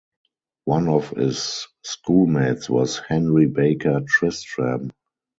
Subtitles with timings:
[0.65, 4.89] One of his schoolmates was Henry Baker Tristram.